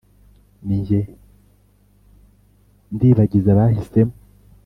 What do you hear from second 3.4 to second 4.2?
bahisemo.